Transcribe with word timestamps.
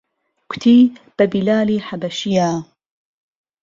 کوتی 0.49 0.93
به 1.17 1.27
بیلالی 1.31 1.77
حهبهشییه 1.87 2.51